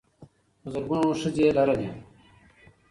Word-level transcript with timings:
په 0.59 0.67
زرګونه 0.73 1.05
ښځې 1.21 1.45
لرلې. 1.57 1.89